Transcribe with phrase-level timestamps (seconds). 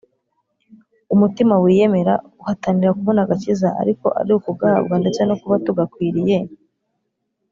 [1.13, 6.37] umutima wiyemera uhatanira kubona agakiza, ariko ari ukugahabwa ndetse no kuba tugakwiriye,